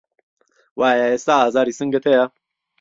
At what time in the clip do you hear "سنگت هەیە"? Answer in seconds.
1.79-2.25